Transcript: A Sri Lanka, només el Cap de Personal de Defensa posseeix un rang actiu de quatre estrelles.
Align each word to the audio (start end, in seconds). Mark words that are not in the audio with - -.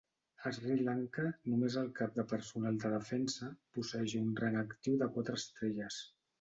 A 0.49 0.51
Sri 0.57 0.77
Lanka, 0.87 1.25
només 1.51 1.77
el 1.81 1.91
Cap 1.99 2.17
de 2.21 2.25
Personal 2.33 2.81
de 2.87 2.93
Defensa 2.95 3.53
posseeix 3.79 4.19
un 4.25 4.35
rang 4.43 4.61
actiu 4.67 5.01
de 5.05 5.13
quatre 5.15 5.41
estrelles. 5.45 6.05